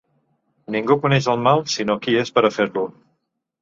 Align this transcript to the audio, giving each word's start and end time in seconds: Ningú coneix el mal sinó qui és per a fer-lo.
Ningú 0.77 0.97
coneix 1.05 1.29
el 1.35 1.45
mal 1.51 1.63
sinó 1.77 2.01
qui 2.09 2.19
és 2.25 2.37
per 2.39 2.47
a 2.47 2.55
fer-lo. 2.61 2.91